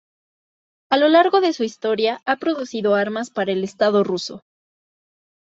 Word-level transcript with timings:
A 0.89 0.97
lo 0.97 1.09
largo 1.09 1.41
de 1.41 1.53
su 1.53 1.63
historia, 1.63 2.23
ha 2.25 2.37
producido 2.37 2.95
armas 2.95 3.29
para 3.29 3.51
el 3.51 3.63
estado 3.63 4.03
ruso. 4.03 4.41